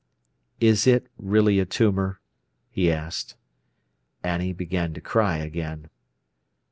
[0.59, 2.19] "Is it really a tumour?"
[2.71, 3.35] he asked.
[4.23, 5.91] Annie began to cry again.